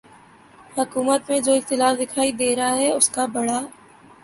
[0.77, 3.59] حکومت میں جو اختلاف دکھائی دے رہا ہے اس کا بڑا